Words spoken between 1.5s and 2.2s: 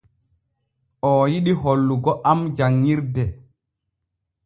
hollugo